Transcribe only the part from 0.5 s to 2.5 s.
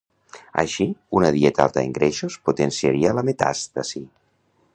Així, una dieta alta en greixos